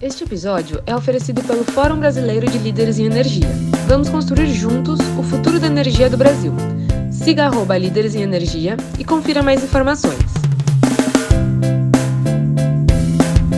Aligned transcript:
Este 0.00 0.22
episódio 0.22 0.80
é 0.86 0.94
oferecido 0.94 1.42
pelo 1.42 1.64
Fórum 1.64 1.98
Brasileiro 1.98 2.48
de 2.48 2.56
Líderes 2.56 3.00
em 3.00 3.06
Energia. 3.06 3.48
Vamos 3.88 4.08
construir 4.08 4.46
juntos 4.46 5.00
o 5.18 5.24
futuro 5.24 5.58
da 5.58 5.66
energia 5.66 6.08
do 6.08 6.16
Brasil. 6.16 6.52
Siga 7.10 7.46
arroba 7.46 7.76
Líderes 7.76 8.14
em 8.14 8.22
Energia 8.22 8.76
e 8.96 9.04
confira 9.04 9.42
mais 9.42 9.64
informações. 9.64 10.22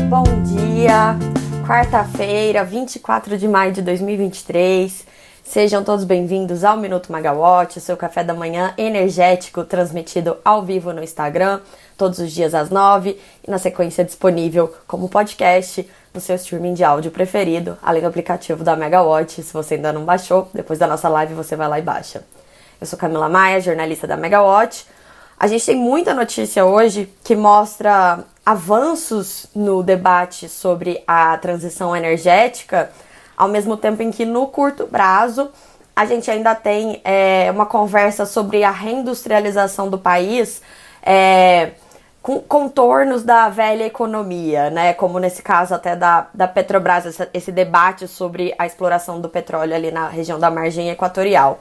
Bom 0.09 0.25
dia! 0.45 1.15
Quarta-feira, 1.67 2.65
24 2.65 3.37
de 3.37 3.47
maio 3.47 3.75
de 3.75 3.83
2023. 3.83 5.10
Sejam 5.51 5.83
todos 5.83 6.05
bem-vindos 6.05 6.63
ao 6.63 6.77
Minuto 6.77 7.11
Magawatt, 7.11 7.81
seu 7.81 7.97
café 7.97 8.23
da 8.23 8.33
manhã 8.33 8.73
energético 8.79 9.65
transmitido 9.65 10.37
ao 10.45 10.63
vivo 10.63 10.93
no 10.93 11.03
Instagram, 11.03 11.59
todos 11.99 12.21
os 12.21 12.31
dias 12.31 12.55
às 12.55 12.71
9 12.71 13.19
e 13.45 13.51
na 13.51 13.59
sequência 13.59 14.05
disponível 14.05 14.73
como 14.87 15.09
podcast 15.09 15.91
no 16.15 16.21
seu 16.21 16.37
streaming 16.37 16.75
de 16.75 16.85
áudio 16.85 17.11
preferido, 17.11 17.77
além 17.83 18.01
do 18.01 18.07
aplicativo 18.07 18.63
da 18.63 18.77
Megawatt. 18.77 19.43
Se 19.43 19.53
você 19.53 19.75
ainda 19.75 19.93
não 19.93 20.05
baixou, 20.05 20.49
depois 20.55 20.79
da 20.79 20.87
nossa 20.87 21.09
live 21.09 21.35
você 21.35 21.57
vai 21.57 21.67
lá 21.67 21.81
e 21.81 21.83
baixa. 21.83 22.23
Eu 22.81 22.87
sou 22.87 22.97
Camila 22.97 23.29
Maia, 23.29 23.61
jornalista 23.61 24.07
da 24.07 24.17
Megawatt. 24.17 24.87
A 25.37 25.49
gente 25.49 25.67
tem 25.67 25.75
muita 25.75 26.15
notícia 26.15 26.65
hoje 26.65 27.13
que 27.25 27.35
mostra 27.35 28.21
avanços 28.47 29.47
no 29.53 29.83
debate 29.83 30.49
sobre 30.49 31.03
a 31.09 31.37
transição 31.39 31.97
energética, 31.97 32.89
ao 33.41 33.49
mesmo 33.49 33.75
tempo 33.75 34.03
em 34.03 34.11
que 34.11 34.27
no 34.27 34.47
curto 34.49 34.87
prazo 34.87 35.51
a 35.97 36.05
gente 36.05 36.31
ainda 36.31 36.55
tem 36.55 37.01
é, 37.03 37.51
uma 37.51 37.65
conversa 37.65 38.27
sobre 38.27 38.63
a 38.63 38.71
reindustrialização 38.71 39.89
do 39.89 39.99
país. 39.99 40.61
É, 41.03 41.71
com 42.23 42.39
contornos 42.39 43.23
da 43.23 43.49
velha 43.49 43.87
economia, 43.87 44.69
né? 44.69 44.93
Como 44.93 45.19
nesse 45.19 45.43
caso 45.43 45.75
até 45.75 45.97
da, 45.97 46.27
da 46.35 46.47
Petrobras, 46.47 47.07
esse, 47.07 47.29
esse 47.33 47.51
debate 47.51 48.07
sobre 48.07 48.55
a 48.59 48.67
exploração 48.67 49.23
do 49.23 49.29
petróleo 49.31 49.75
ali 49.75 49.91
na 49.91 50.07
região 50.07 50.39
da 50.39 50.51
margem 50.51 50.91
equatorial. 50.91 51.61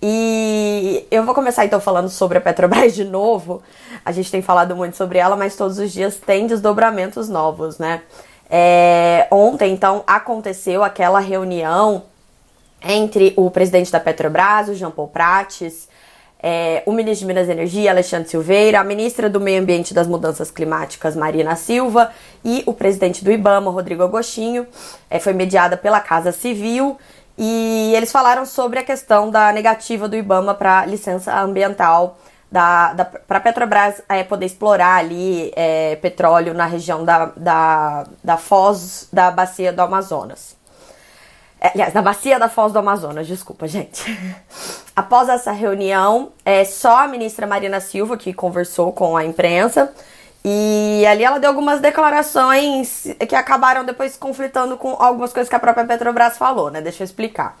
E 0.00 1.06
eu 1.10 1.26
vou 1.26 1.34
começar 1.34 1.66
então 1.66 1.78
falando 1.78 2.08
sobre 2.08 2.38
a 2.38 2.40
Petrobras 2.40 2.94
de 2.96 3.04
novo. 3.04 3.62
A 4.02 4.12
gente 4.12 4.30
tem 4.30 4.40
falado 4.40 4.74
muito 4.74 4.96
sobre 4.96 5.18
ela, 5.18 5.36
mas 5.36 5.56
todos 5.56 5.78
os 5.78 5.92
dias 5.92 6.16
tem 6.16 6.46
desdobramentos 6.46 7.28
novos, 7.28 7.78
né? 7.78 8.00
É, 8.54 9.26
ontem, 9.30 9.72
então, 9.72 10.04
aconteceu 10.06 10.84
aquela 10.84 11.20
reunião 11.20 12.02
entre 12.82 13.32
o 13.34 13.50
presidente 13.50 13.90
da 13.90 13.98
Petrobras, 13.98 14.68
o 14.68 14.74
Jean 14.74 14.90
Paul 14.90 15.08
Prates, 15.08 15.88
é, 16.38 16.82
o 16.84 16.92
ministro 16.92 17.20
de 17.20 17.26
Minas 17.32 17.48
e 17.48 17.52
Energia, 17.52 17.90
Alexandre 17.90 18.28
Silveira, 18.28 18.80
a 18.80 18.84
ministra 18.84 19.30
do 19.30 19.40
Meio 19.40 19.62
Ambiente 19.62 19.92
e 19.92 19.94
das 19.94 20.06
Mudanças 20.06 20.50
Climáticas, 20.50 21.16
Marina 21.16 21.56
Silva, 21.56 22.12
e 22.44 22.62
o 22.66 22.74
presidente 22.74 23.24
do 23.24 23.32
IBAMA, 23.32 23.70
Rodrigo 23.70 24.02
Agostinho. 24.02 24.66
É, 25.08 25.18
foi 25.18 25.32
mediada 25.32 25.78
pela 25.78 26.00
Casa 26.00 26.30
Civil 26.30 26.98
e 27.38 27.94
eles 27.96 28.12
falaram 28.12 28.44
sobre 28.44 28.78
a 28.78 28.84
questão 28.84 29.30
da 29.30 29.50
negativa 29.50 30.06
do 30.06 30.14
IBAMA 30.14 30.52
para 30.52 30.84
licença 30.84 31.34
ambiental 31.40 32.18
da, 32.52 32.92
da 32.92 33.04
para 33.06 33.38
a 33.38 33.40
Petrobras 33.40 34.02
é, 34.08 34.22
poder 34.22 34.44
explorar 34.44 34.96
ali 34.98 35.50
é, 35.56 35.96
petróleo 35.96 36.52
na 36.52 36.66
região 36.66 37.02
da, 37.02 37.32
da, 37.34 38.06
da 38.22 38.36
foz 38.36 39.08
da 39.10 39.30
bacia 39.30 39.72
do 39.72 39.80
Amazonas. 39.80 40.54
É, 41.58 41.68
aliás, 41.68 41.94
na 41.94 42.02
bacia 42.02 42.40
da 42.40 42.48
Foz 42.48 42.72
do 42.72 42.80
Amazonas, 42.80 43.24
desculpa, 43.24 43.68
gente. 43.68 44.04
Após 44.96 45.28
essa 45.28 45.52
reunião, 45.52 46.32
é 46.44 46.64
só 46.64 47.04
a 47.04 47.06
ministra 47.06 47.46
Marina 47.46 47.80
Silva 47.80 48.16
que 48.16 48.34
conversou 48.34 48.92
com 48.92 49.16
a 49.16 49.24
imprensa. 49.24 49.92
E 50.44 51.06
ali 51.06 51.22
ela 51.22 51.38
deu 51.38 51.48
algumas 51.48 51.80
declarações 51.80 53.06
que 53.28 53.36
acabaram 53.36 53.84
depois 53.84 54.16
conflitando 54.16 54.76
com 54.76 54.96
algumas 54.98 55.32
coisas 55.32 55.48
que 55.48 55.54
a 55.54 55.60
própria 55.60 55.86
Petrobras 55.86 56.36
falou, 56.36 56.68
né? 56.68 56.80
Deixa 56.80 57.04
eu 57.04 57.04
explicar. 57.04 57.56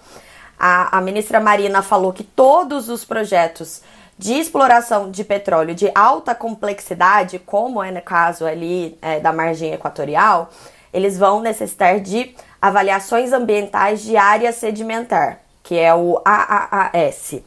A, 0.58 0.98
a 0.98 1.00
ministra 1.00 1.38
Marina 1.38 1.80
falou 1.80 2.12
que 2.12 2.24
todos 2.24 2.88
os 2.88 3.04
projetos 3.04 3.82
de 4.22 4.34
exploração 4.34 5.10
de 5.10 5.24
petróleo 5.24 5.74
de 5.74 5.90
alta 5.96 6.32
complexidade, 6.32 7.40
como 7.40 7.82
é 7.82 7.90
no 7.90 8.00
caso 8.00 8.46
ali 8.46 8.96
é, 9.02 9.18
da 9.18 9.32
margem 9.32 9.72
equatorial, 9.72 10.48
eles 10.94 11.18
vão 11.18 11.40
necessitar 11.40 11.98
de 11.98 12.32
avaliações 12.60 13.32
ambientais 13.32 14.00
de 14.00 14.16
área 14.16 14.52
sedimentar, 14.52 15.40
que 15.60 15.76
é 15.76 15.92
o 15.92 16.22
AAAS. 16.24 17.40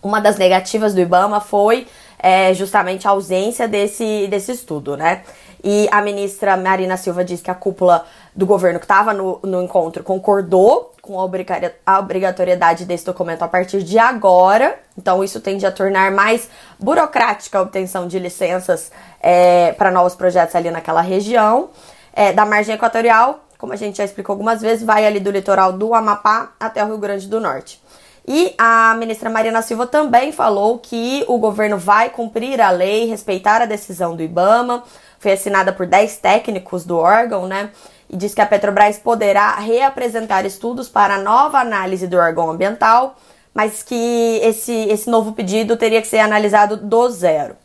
Uma 0.00 0.20
das 0.20 0.38
negativas 0.38 0.94
do 0.94 1.00
IBAMA 1.00 1.40
foi 1.40 1.88
é, 2.20 2.54
justamente 2.54 3.08
a 3.08 3.10
ausência 3.10 3.66
desse, 3.66 4.28
desse 4.28 4.52
estudo, 4.52 4.96
né? 4.96 5.24
E 5.62 5.88
a 5.90 6.00
ministra 6.02 6.56
Marina 6.56 6.96
Silva 6.96 7.24
disse 7.24 7.42
que 7.42 7.50
a 7.50 7.54
cúpula 7.54 8.04
do 8.34 8.46
governo 8.46 8.78
que 8.78 8.84
estava 8.84 9.12
no, 9.12 9.40
no 9.42 9.62
encontro 9.62 10.02
concordou 10.02 10.92
com 11.00 11.20
a 11.20 11.98
obrigatoriedade 11.98 12.84
desse 12.84 13.06
documento 13.06 13.42
a 13.42 13.48
partir 13.48 13.82
de 13.82 13.98
agora. 13.98 14.78
Então, 14.98 15.22
isso 15.22 15.40
tende 15.40 15.64
a 15.64 15.70
tornar 15.70 16.10
mais 16.10 16.48
burocrática 16.78 17.58
a 17.58 17.62
obtenção 17.62 18.08
de 18.08 18.18
licenças 18.18 18.90
é, 19.20 19.72
para 19.72 19.90
novos 19.90 20.14
projetos 20.14 20.54
ali 20.56 20.70
naquela 20.70 21.00
região. 21.00 21.70
É, 22.12 22.32
da 22.32 22.44
margem 22.44 22.74
equatorial, 22.74 23.40
como 23.58 23.72
a 23.72 23.76
gente 23.76 23.98
já 23.98 24.04
explicou 24.04 24.32
algumas 24.32 24.60
vezes, 24.60 24.84
vai 24.84 25.06
ali 25.06 25.20
do 25.20 25.30
litoral 25.30 25.72
do 25.72 25.94
Amapá 25.94 26.52
até 26.58 26.82
o 26.82 26.88
Rio 26.88 26.98
Grande 26.98 27.28
do 27.28 27.40
Norte. 27.40 27.80
E 28.28 28.54
a 28.58 28.94
ministra 28.98 29.30
Marina 29.30 29.62
Silva 29.62 29.86
também 29.86 30.32
falou 30.32 30.78
que 30.78 31.24
o 31.28 31.38
governo 31.38 31.78
vai 31.78 32.10
cumprir 32.10 32.60
a 32.60 32.70
lei, 32.70 33.06
respeitar 33.06 33.62
a 33.62 33.66
decisão 33.66 34.16
do 34.16 34.22
IBAMA. 34.22 34.82
Foi 35.26 35.32
assinada 35.32 35.72
por 35.72 35.86
10 35.86 36.18
técnicos 36.18 36.84
do 36.84 36.98
órgão, 36.98 37.48
né? 37.48 37.70
E 38.08 38.16
diz 38.16 38.32
que 38.32 38.40
a 38.40 38.46
Petrobras 38.46 38.96
poderá 38.96 39.56
reapresentar 39.56 40.46
estudos 40.46 40.88
para 40.88 41.18
nova 41.18 41.58
análise 41.58 42.06
do 42.06 42.16
órgão 42.16 42.48
ambiental, 42.48 43.16
mas 43.52 43.82
que 43.82 44.38
esse, 44.40 44.72
esse 44.72 45.10
novo 45.10 45.32
pedido 45.32 45.76
teria 45.76 46.00
que 46.00 46.06
ser 46.06 46.20
analisado 46.20 46.76
do 46.76 47.08
zero. 47.10 47.56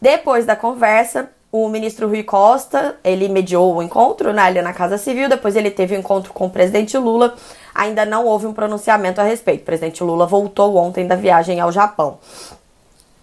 Depois 0.00 0.46
da 0.46 0.54
conversa, 0.54 1.28
o 1.50 1.68
ministro 1.68 2.06
Rui 2.06 2.22
Costa, 2.22 2.94
ele 3.02 3.28
mediou 3.28 3.74
o 3.74 3.82
encontro 3.82 4.32
né, 4.32 4.42
ali 4.42 4.62
na 4.62 4.72
Casa 4.72 4.96
Civil, 4.96 5.28
depois 5.28 5.56
ele 5.56 5.72
teve 5.72 5.94
o 5.94 5.96
um 5.96 6.00
encontro 6.02 6.32
com 6.32 6.46
o 6.46 6.50
presidente 6.50 6.96
Lula. 6.96 7.34
Ainda 7.74 8.06
não 8.06 8.26
houve 8.26 8.46
um 8.46 8.52
pronunciamento 8.52 9.20
a 9.20 9.24
respeito. 9.24 9.62
O 9.62 9.64
presidente 9.64 10.04
Lula 10.04 10.24
voltou 10.24 10.76
ontem 10.76 11.04
da 11.04 11.16
viagem 11.16 11.58
ao 11.58 11.72
Japão. 11.72 12.20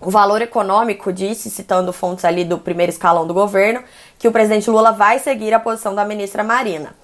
O 0.02 0.10
valor 0.10 0.42
econômico 0.42 1.12
disse, 1.12 1.50
citando 1.50 1.92
fontes 1.92 2.24
ali 2.24 2.46
do 2.46 2.58
primeiro 2.58 2.90
escalão 2.90 3.28
do 3.28 3.34
governo, 3.34 3.84
que 4.18 4.28
o 4.28 4.32
presidente 4.32 4.70
Lula 4.70 4.94
vai 4.94 5.20
seguir 5.20 5.54
a 5.54 5.60
posição 5.60 5.94
da 5.94 6.06
ministra 6.06 6.44
Marina. 6.44 6.96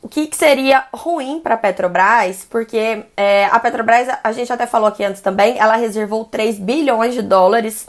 O 0.00 0.08
que, 0.08 0.26
que 0.26 0.36
seria 0.36 0.84
ruim 0.94 1.40
para 1.40 1.56
a 1.56 1.58
Petrobras, 1.58 2.46
porque 2.48 3.04
é, 3.16 3.46
a 3.46 3.58
Petrobras, 3.58 4.08
a 4.22 4.32
gente 4.32 4.52
até 4.52 4.66
falou 4.66 4.88
aqui 4.88 5.04
antes 5.04 5.20
também, 5.20 5.58
ela 5.58 5.76
reservou 5.76 6.24
3 6.24 6.58
bilhões 6.58 7.14
de 7.14 7.20
dólares 7.20 7.86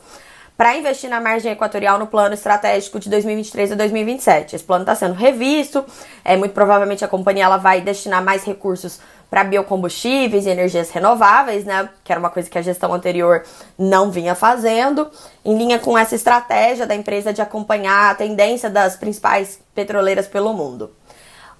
para 0.57 0.75
investir 0.75 1.09
na 1.09 1.21
margem 1.21 1.53
equatorial 1.53 1.97
no 1.97 2.07
plano 2.07 2.33
estratégico 2.33 2.99
de 2.99 3.09
2023 3.09 3.71
a 3.71 3.75
2027. 3.75 4.57
Esse 4.57 4.65
plano 4.65 4.81
está 4.81 4.93
sendo 4.93 5.13
revisto, 5.13 5.85
é 6.25 6.35
muito 6.35 6.51
provavelmente 6.51 7.05
a 7.05 7.07
companhia 7.07 7.45
ela 7.45 7.55
vai 7.55 7.79
destinar 7.79 8.21
mais 8.21 8.43
recursos 8.43 8.99
para 9.29 9.43
biocombustíveis 9.43 10.45
e 10.45 10.49
energias 10.49 10.89
renováveis, 10.89 11.63
né? 11.63 11.89
Que 12.03 12.11
era 12.11 12.19
uma 12.19 12.29
coisa 12.29 12.49
que 12.49 12.57
a 12.57 12.61
gestão 12.61 12.93
anterior 12.93 13.43
não 13.77 14.09
vinha 14.09 14.33
fazendo, 14.33 15.09
em 15.45 15.57
linha 15.57 15.79
com 15.79 15.97
essa 15.97 16.15
estratégia 16.15 16.87
da 16.87 16.95
empresa 16.95 17.31
de 17.31 17.41
acompanhar 17.41 18.11
a 18.11 18.15
tendência 18.15 18.69
das 18.69 18.95
principais 18.95 19.59
petroleiras 19.75 20.27
pelo 20.27 20.53
mundo. 20.53 20.91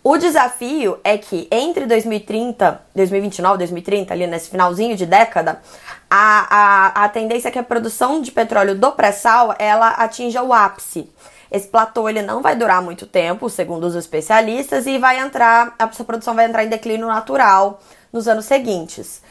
O 0.01 0.17
desafio 0.17 0.97
é 1.03 1.17
que 1.17 1.47
entre 1.51 1.85
2030, 1.85 2.81
2029, 2.95 3.57
2030, 3.57 4.13
ali 4.13 4.27
nesse 4.27 4.49
finalzinho 4.49 4.95
de 4.95 5.05
década, 5.05 5.61
a, 6.09 6.47
a, 6.49 7.05
a 7.05 7.09
tendência 7.09 7.49
é 7.49 7.51
que 7.51 7.59
a 7.59 7.63
produção 7.63 8.21
de 8.21 8.31
petróleo 8.31 8.75
do 8.75 8.91
pré-sal 8.93 9.53
ela 9.59 9.89
atinja 9.89 10.41
o 10.41 10.53
ápice. 10.53 11.09
Esse 11.51 11.67
platô 11.67 12.07
ele 12.07 12.21
não 12.21 12.41
vai 12.41 12.55
durar 12.55 12.81
muito 12.81 13.05
tempo, 13.05 13.49
segundo 13.49 13.85
os 13.85 13.95
especialistas, 13.95 14.85
e 14.85 14.97
vai 14.97 15.19
entrar, 15.19 15.75
essa 15.79 16.03
produção 16.03 16.35
vai 16.35 16.45
entrar 16.45 16.63
em 16.63 16.69
declínio 16.69 17.07
natural 17.07 17.81
nos 18.13 18.27
anos 18.27 18.45
seguintes. 18.45 19.21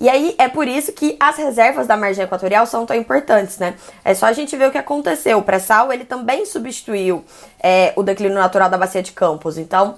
E 0.00 0.08
aí 0.08 0.34
é 0.38 0.48
por 0.48 0.68
isso 0.68 0.92
que 0.92 1.16
as 1.18 1.36
reservas 1.36 1.86
da 1.86 1.96
margem 1.96 2.24
equatorial 2.24 2.66
são 2.66 2.86
tão 2.86 2.96
importantes, 2.96 3.58
né? 3.58 3.74
É 4.04 4.14
só 4.14 4.26
a 4.26 4.32
gente 4.32 4.56
ver 4.56 4.68
o 4.68 4.70
que 4.70 4.78
aconteceu. 4.78 5.38
O 5.38 5.42
pré-sal 5.42 5.92
ele 5.92 6.04
também 6.04 6.46
substituiu 6.46 7.24
é, 7.60 7.92
o 7.96 8.02
declínio 8.04 8.38
natural 8.38 8.70
da 8.70 8.78
bacia 8.78 9.02
de 9.02 9.10
Campos. 9.10 9.58
Então 9.58 9.96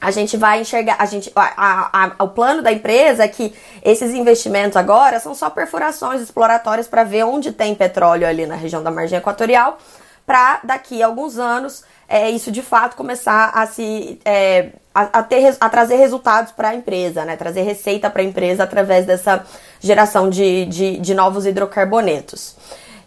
a 0.00 0.10
gente 0.10 0.36
vai 0.36 0.60
enxergar, 0.60 0.96
a 0.98 1.06
gente, 1.06 1.32
a, 1.34 1.40
a, 1.42 2.12
a, 2.18 2.24
o 2.24 2.28
plano 2.28 2.62
da 2.62 2.70
empresa 2.70 3.24
é 3.24 3.28
que 3.28 3.52
esses 3.82 4.12
investimentos 4.14 4.76
agora 4.76 5.18
são 5.18 5.34
só 5.34 5.50
perfurações 5.50 6.20
exploratórias 6.20 6.86
para 6.86 7.02
ver 7.02 7.24
onde 7.24 7.50
tem 7.50 7.74
petróleo 7.74 8.26
ali 8.26 8.46
na 8.46 8.54
região 8.54 8.82
da 8.82 8.90
margem 8.90 9.18
equatorial, 9.18 9.78
para 10.28 10.60
daqui 10.62 11.02
a 11.02 11.06
alguns 11.06 11.38
anos 11.38 11.82
é, 12.06 12.30
isso 12.30 12.52
de 12.52 12.60
fato 12.60 12.96
começar 12.96 13.50
a 13.54 13.66
se 13.66 14.20
é, 14.26 14.70
a, 14.94 15.20
a, 15.20 15.22
ter, 15.22 15.56
a 15.58 15.68
trazer 15.70 15.96
resultados 15.96 16.52
para 16.52 16.68
a 16.68 16.74
empresa, 16.74 17.24
né? 17.24 17.34
Trazer 17.34 17.62
receita 17.62 18.10
para 18.10 18.20
a 18.20 18.24
empresa 18.24 18.62
através 18.62 19.06
dessa 19.06 19.44
geração 19.80 20.28
de, 20.28 20.66
de, 20.66 20.98
de 20.98 21.14
novos 21.14 21.46
hidrocarbonetos. 21.46 22.56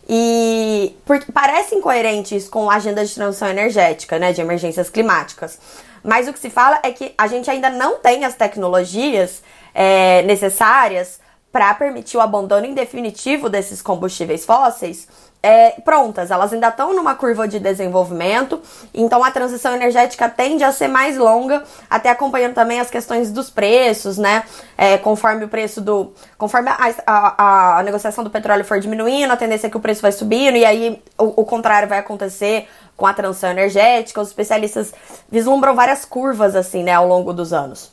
E 0.09 0.95
porque 1.05 1.31
parece 1.31 1.75
incoerente 1.75 2.35
isso 2.35 2.49
com 2.49 2.69
a 2.69 2.75
agenda 2.75 3.05
de 3.05 3.13
transição 3.13 3.47
energética, 3.47 4.17
né, 4.19 4.33
de 4.33 4.41
emergências 4.41 4.89
climáticas. 4.89 5.59
Mas 6.03 6.27
o 6.27 6.33
que 6.33 6.39
se 6.39 6.49
fala 6.49 6.79
é 6.83 6.91
que 6.91 7.13
a 7.15 7.27
gente 7.27 7.49
ainda 7.49 7.69
não 7.69 7.99
tem 7.99 8.25
as 8.25 8.33
tecnologias 8.33 9.41
é, 9.73 10.23
necessárias 10.23 11.20
para 11.51 11.73
permitir 11.73 12.17
o 12.17 12.21
abandono 12.21 12.65
em 12.65 12.73
definitivo 12.73 13.49
desses 13.49 13.81
combustíveis 13.81 14.45
fósseis 14.45 15.07
é, 15.43 15.71
prontas, 15.81 16.29
elas 16.29 16.53
ainda 16.53 16.67
estão 16.67 16.93
numa 16.93 17.15
curva 17.15 17.47
de 17.47 17.59
desenvolvimento, 17.59 18.61
então 18.93 19.23
a 19.23 19.31
transição 19.31 19.73
energética 19.73 20.29
tende 20.29 20.63
a 20.63 20.71
ser 20.71 20.87
mais 20.87 21.17
longa, 21.17 21.63
até 21.89 22.09
acompanhando 22.09 22.53
também 22.53 22.79
as 22.79 22.91
questões 22.91 23.31
dos 23.31 23.49
preços, 23.49 24.19
né? 24.19 24.43
É, 24.77 24.99
conforme 24.99 25.45
o 25.45 25.47
preço 25.47 25.81
do. 25.81 26.13
Conforme 26.37 26.69
a, 26.69 26.93
a, 27.07 27.79
a, 27.79 27.83
negociação 27.83 28.23
do 28.23 28.29
petróleo 28.29 28.63
for 28.63 28.79
diminuindo, 28.79 29.33
a 29.33 29.37
tendência 29.37 29.65
é 29.65 29.69
que 29.69 29.77
o 29.77 29.79
preço 29.79 30.03
vai 30.03 30.11
subindo, 30.11 30.57
e 30.57 30.63
aí 30.63 31.01
o, 31.17 31.41
o 31.41 31.45
contrário 31.45 31.89
vai 31.89 31.97
acontecer 31.97 32.67
com 32.95 33.07
a 33.07 33.13
transição 33.13 33.49
energética. 33.49 34.21
Os 34.21 34.27
especialistas 34.27 34.93
vislumbram 35.31 35.73
várias 35.75 36.05
curvas 36.05 36.55
assim, 36.55 36.83
né, 36.83 36.93
ao 36.93 37.07
longo 37.07 37.33
dos 37.33 37.51
anos. 37.51 37.91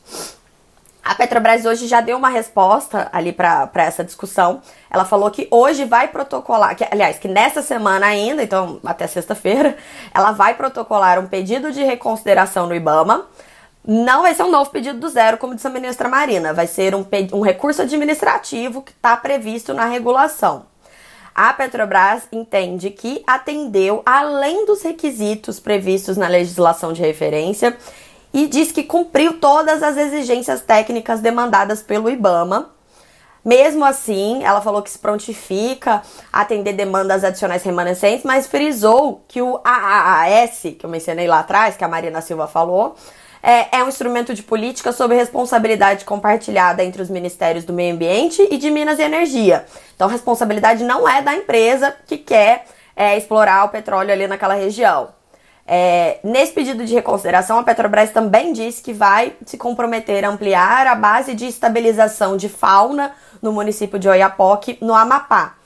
A 1.08 1.14
Petrobras 1.14 1.64
hoje 1.64 1.87
já 1.87 2.02
deu 2.02 2.19
uma 2.19 2.28
resposta 2.28 3.08
ali 3.10 3.32
para 3.32 3.70
essa 3.76 4.05
discussão. 4.05 4.60
Ela 4.90 5.06
falou 5.06 5.31
que 5.31 5.49
hoje 5.50 5.87
vai 5.87 6.08
protocolar, 6.08 6.76
que, 6.76 6.84
aliás, 6.84 7.19
que 7.19 7.26
nessa 7.26 7.62
semana 7.62 8.05
ainda, 8.05 8.43
então 8.43 8.78
até 8.84 9.06
sexta-feira, 9.06 9.75
ela 10.12 10.32
vai 10.32 10.52
protocolar 10.52 11.19
um 11.19 11.26
pedido 11.26 11.72
de 11.72 11.82
reconsideração 11.82 12.66
no 12.66 12.75
IBAMA. 12.75 13.26
Não 13.82 14.20
vai 14.20 14.34
ser 14.34 14.43
um 14.43 14.50
novo 14.50 14.69
pedido 14.69 15.00
do 15.00 15.08
zero, 15.08 15.38
como 15.38 15.55
disse 15.55 15.66
a 15.66 15.70
ministra 15.70 16.10
Marina, 16.10 16.52
vai 16.52 16.66
ser 16.66 16.94
um, 16.94 17.06
um 17.32 17.40
recurso 17.40 17.81
administrativo 17.81 18.82
que 18.82 18.93
está 18.93 19.16
previsto 19.16 19.72
na 19.72 19.87
regulação. 19.87 20.66
A 21.34 21.55
Petrobras 21.55 22.28
entende 22.31 22.90
que 22.90 23.22
atendeu 23.26 24.02
além 24.05 24.66
dos 24.66 24.82
requisitos 24.82 25.58
previstos 25.58 26.19
na 26.19 26.28
legislação 26.28 26.93
de 26.93 27.00
referência 27.00 27.75
e 28.32 28.46
diz 28.46 28.72
que 28.72 28.82
cumpriu 28.82 29.34
todas 29.40 29.82
as 29.82 29.96
exigências 29.96 30.60
técnicas 30.60 31.20
demandadas 31.20 31.82
pelo 31.82 32.10
IBAMA. 32.10 32.70
Mesmo 33.44 33.84
assim, 33.84 34.44
ela 34.44 34.60
falou 34.60 34.82
que 34.82 34.90
se 34.90 34.98
prontifica 34.98 36.02
a 36.32 36.40
atender 36.42 36.75
demandas 36.75 37.25
adicionais 37.25 37.62
remanescentes, 37.62 38.25
mas 38.25 38.46
frisou 38.46 39.25
que 39.26 39.40
o 39.40 39.60
AAAS, 39.64 40.75
que 40.78 40.84
eu 40.84 40.90
mencionei 40.90 41.26
lá 41.26 41.40
atrás, 41.40 41.76
que 41.76 41.84
a 41.84 41.88
Marina 41.88 42.20
Silva 42.20 42.46
falou, 42.46 42.96
é, 43.42 43.78
é, 43.78 43.84
um 43.84 43.88
instrumento 43.88 44.34
de 44.34 44.42
política 44.42 44.92
sob 44.92 45.14
responsabilidade 45.14 46.04
compartilhada 46.04 46.82
entre 46.84 47.00
os 47.00 47.08
ministérios 47.08 47.64
do 47.64 47.72
Meio 47.72 47.94
Ambiente 47.94 48.46
e 48.50 48.58
de 48.58 48.70
Minas 48.70 48.98
e 48.98 49.02
Energia. 49.02 49.64
Então, 49.94 50.08
a 50.08 50.10
responsabilidade 50.10 50.84
não 50.84 51.08
é 51.08 51.22
da 51.22 51.34
empresa 51.34 51.94
que 52.06 52.19
quer 52.19 52.66
é, 52.96 53.16
explorar 53.16 53.64
o 53.64 53.69
petróleo 53.69 54.12
ali 54.12 54.26
naquela 54.26 54.54
região. 54.54 55.18
É, 55.70 56.19
nesse 56.25 56.55
pedido 56.55 56.87
de 56.87 56.94
reconsideração, 56.94 57.59
a 57.59 57.62
Petrobras 57.62 58.11
também 58.11 58.55
disse 58.55 58.82
que 58.82 58.94
vai 58.94 59.35
se 59.44 59.59
comprometer 59.59 60.25
a 60.25 60.31
ampliar 60.31 60.87
a 60.87 60.94
base 60.94 61.35
de 61.35 61.47
estabilização 61.47 62.38
de 62.38 62.49
fauna 62.49 63.12
no 63.43 63.53
município 63.53 63.99
de 63.99 64.09
Oiapoque, 64.09 64.79
no 64.81 64.94
Amapá. 64.94 65.56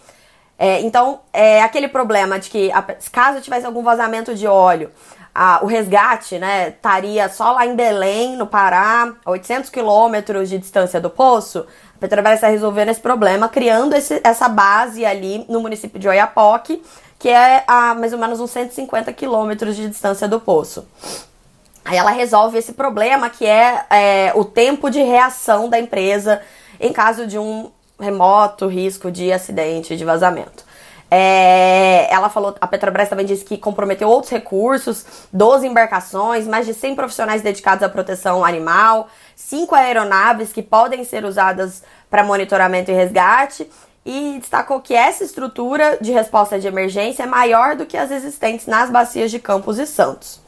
É, 0.59 0.81
então, 0.81 1.21
é 1.33 1.63
aquele 1.63 1.87
problema 1.87 2.37
de 2.41 2.51
que, 2.51 2.73
caso 3.13 3.41
tivesse 3.41 3.65
algum 3.65 3.85
vazamento 3.85 4.35
de 4.35 4.45
óleo, 4.45 4.91
a, 5.33 5.61
o 5.63 5.67
resgate 5.67 6.37
né, 6.37 6.71
estaria 6.71 7.29
só 7.29 7.53
lá 7.53 7.65
em 7.65 7.77
Belém, 7.77 8.37
no 8.37 8.47
Pará, 8.47 9.13
a 9.25 9.31
800 9.31 9.71
quilômetros 9.71 10.49
de 10.49 10.59
distância 10.59 11.01
do 11.01 11.09
poço. 11.09 11.65
A 11.95 11.99
Petrobras 12.01 12.35
está 12.35 12.49
resolvendo 12.49 12.89
esse 12.89 13.01
problema, 13.01 13.49
criando 13.49 13.95
esse, 13.95 14.21
essa 14.25 14.49
base 14.49 15.07
ali 15.07 15.47
no 15.49 15.61
município 15.61 16.01
de 16.01 16.09
Oiapoque 16.09 16.83
que 17.23 17.29
é 17.29 17.63
a 17.69 17.95
mais 17.95 18.13
ou 18.13 18.19
menos 18.19 18.41
uns 18.41 18.51
150 18.51 19.13
quilômetros 19.13 19.77
de 19.77 19.89
distância 19.89 20.27
do 20.27 20.41
poço. 20.41 20.85
Aí 21.85 21.97
ela 21.97 22.11
resolve 22.11 22.59
esse 22.59 22.73
problema 22.73 23.31
que 23.31 23.47
é, 23.47 23.85
é, 23.91 24.33
o 24.35 24.45
tempo 24.45 24.91
de 24.91 25.01
reação 25.01 25.69
da 25.69 25.79
empresa 25.79 26.43
em 26.81 26.93
caso 26.93 27.25
de 27.25 27.39
um 27.39 27.71
remoto 28.01 28.67
risco 28.67 29.09
de 29.09 29.33
acidente, 29.33 29.97
de 29.97 30.05
vazamento. 30.05 30.65
É, 31.09 32.13
ela 32.13 32.29
falou, 32.29 32.57
a 32.61 32.67
Petrobras 32.67 33.09
também 33.09 33.25
disse 33.25 33.45
que 33.45 33.57
comprometeu 33.57 34.09
outros 34.09 34.33
recursos, 34.33 35.07
12 35.33 35.65
embarcações, 35.65 36.49
mais 36.49 36.67
de 36.67 36.75
100 36.75 36.97
profissionais 36.97 37.41
dedicados 37.41 37.85
à 37.85 37.89
proteção 37.89 38.45
animal, 38.45 39.07
5 39.37 39.73
aeronaves 39.77 40.53
que 40.53 40.63
podem 40.63 41.05
ser 41.05 41.25
usadas 41.25 41.85
para 42.11 42.25
monitoramento 42.25 42.91
e 42.91 42.95
resgate 42.95 43.71
e 44.05 44.39
destacou 44.41 44.81
que 44.81 44.95
essa 44.95 45.23
estrutura 45.23 45.99
de 46.01 46.11
resposta 46.11 46.59
de 46.59 46.67
emergência 46.67 47.23
é 47.23 47.27
maior 47.27 47.77
do 47.77 47.87
que 47.87 47.97
as 47.97 48.11
existentes 48.11 48.67
nas 48.67 48.91
bacias 48.91 49.31
de 49.31 49.39
Campos 49.39 49.79
e 49.79 49.87
Santos. 49.87 50.41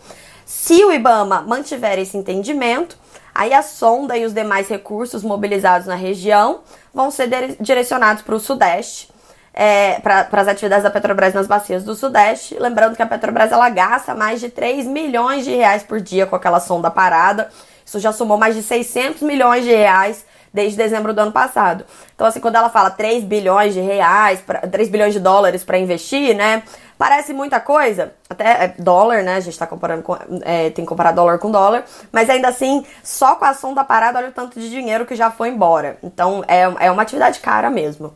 Se 0.44 0.84
o 0.84 0.92
IBAMA 0.92 1.42
mantiver 1.42 1.98
esse 1.98 2.16
entendimento, 2.16 2.98
aí 3.34 3.52
a 3.54 3.62
sonda 3.62 4.16
e 4.16 4.24
os 4.24 4.34
demais 4.34 4.68
recursos 4.68 5.22
mobilizados 5.22 5.86
na 5.86 5.94
região 5.94 6.60
vão 6.92 7.10
ser 7.10 7.56
direcionados 7.60 8.22
para 8.22 8.34
o 8.34 8.40
Sudeste, 8.40 9.08
é, 9.54 10.00
para 10.00 10.28
as 10.32 10.48
atividades 10.48 10.82
da 10.82 10.90
Petrobras 10.90 11.32
nas 11.32 11.46
bacias 11.46 11.84
do 11.84 11.94
Sudeste. 11.94 12.56
Lembrando 12.58 12.96
que 12.96 13.02
a 13.02 13.06
Petrobras 13.06 13.52
ela 13.52 13.70
gasta 13.70 14.14
mais 14.14 14.40
de 14.40 14.48
3 14.48 14.86
milhões 14.86 15.44
de 15.44 15.54
reais 15.54 15.84
por 15.84 16.00
dia 16.00 16.26
com 16.26 16.34
aquela 16.34 16.58
sonda 16.58 16.90
parada. 16.90 17.48
Isso 17.86 18.00
já 18.00 18.12
somou 18.12 18.36
mais 18.36 18.56
de 18.56 18.62
600 18.62 19.22
milhões 19.22 19.64
de 19.64 19.70
reais 19.70 20.24
desde 20.54 20.78
dezembro 20.78 21.12
do 21.12 21.18
ano 21.18 21.32
passado. 21.32 21.84
Então, 22.14 22.24
assim, 22.24 22.38
quando 22.38 22.54
ela 22.54 22.70
fala 22.70 22.88
3 22.88 23.24
bilhões 23.24 23.74
de 23.74 23.80
reais, 23.80 24.40
pra, 24.40 24.60
3 24.60 24.88
bilhões 24.88 25.12
de 25.12 25.18
dólares 25.18 25.64
para 25.64 25.76
investir, 25.76 26.32
né? 26.34 26.62
Parece 26.96 27.32
muita 27.32 27.58
coisa, 27.58 28.14
até 28.30 28.44
é 28.44 28.74
dólar, 28.78 29.24
né? 29.24 29.34
A 29.34 29.40
gente 29.40 29.58
tá 29.58 29.66
comparando 29.66 30.04
com. 30.04 30.16
É, 30.42 30.70
tem 30.70 30.84
que 30.84 30.88
comparar 30.88 31.10
dólar 31.10 31.38
com 31.38 31.50
dólar, 31.50 31.84
mas 32.12 32.30
ainda 32.30 32.46
assim, 32.46 32.86
só 33.02 33.34
com 33.34 33.44
a 33.44 33.48
ação 33.48 33.74
da 33.74 33.82
parada, 33.82 34.20
olha 34.20 34.28
o 34.28 34.32
tanto 34.32 34.60
de 34.60 34.70
dinheiro 34.70 35.04
que 35.04 35.16
já 35.16 35.28
foi 35.28 35.48
embora. 35.48 35.98
Então, 36.04 36.44
é, 36.46 36.86
é 36.86 36.90
uma 36.92 37.02
atividade 37.02 37.40
cara 37.40 37.68
mesmo. 37.68 38.14